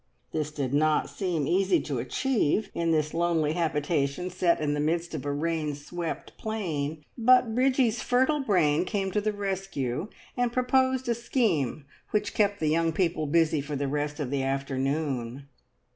[0.31, 5.13] This did not seem easy to achieve, in this lonely habitation set in the midst
[5.13, 11.07] of a rain swept plain, but Bridgie's fertile brain came to the rescue, and proposed
[11.07, 15.45] a scheme which kept the young people busy for the rest of the afternoon.